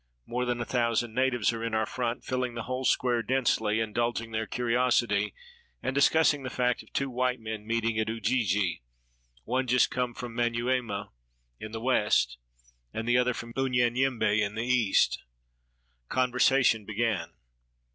More 0.25 0.45
than 0.45 0.59
a 0.59 0.65
thousand 0.65 1.13
natives 1.13 1.53
are 1.53 1.63
in 1.63 1.75
our 1.75 1.85
front, 1.85 2.23
filling 2.25 2.55
the 2.55 2.63
whole 2.63 2.85
square 2.85 3.21
densely, 3.21 3.79
indulging 3.79 4.31
their 4.31 4.47
curiosity, 4.47 5.35
and 5.83 5.93
discussing 5.93 6.41
the 6.41 6.49
fact 6.49 6.81
of 6.81 6.91
two 6.91 7.07
white 7.07 7.39
men 7.39 7.67
meeting 7.67 7.99
at 7.99 8.09
Ujiji— 8.09 8.81
one 9.43 9.67
just 9.67 9.91
come 9.91 10.15
from 10.15 10.33
Man}aiema, 10.33 11.09
in 11.59 11.71
the 11.71 11.79
west, 11.79 12.39
the 12.95 13.15
other 13.19 13.35
from 13.35 13.53
Unyanyembe, 13.53 14.41
in 14.41 14.55
the 14.55 14.65
east. 14.65 15.21
Conversation 16.09 16.83
began. 16.83 17.33